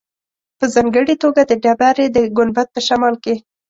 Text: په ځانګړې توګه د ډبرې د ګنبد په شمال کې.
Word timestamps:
په 0.59 0.65
ځانګړې 0.73 1.15
توګه 1.23 1.41
د 1.45 1.51
ډبرې 1.63 2.05
د 2.11 2.17
ګنبد 2.37 2.67
په 2.75 2.79
شمال 2.87 3.15
کې. 3.23 3.35